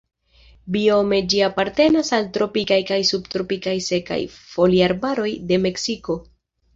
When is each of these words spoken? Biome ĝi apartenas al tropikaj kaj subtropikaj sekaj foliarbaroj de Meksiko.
Biome 0.75 1.17
ĝi 1.33 1.41
apartenas 1.47 2.07
al 2.17 2.25
tropikaj 2.37 2.79
kaj 2.91 2.97
subtropikaj 3.09 3.75
sekaj 3.89 4.17
foliarbaroj 4.39 5.29
de 5.53 5.61
Meksiko. 5.67 6.17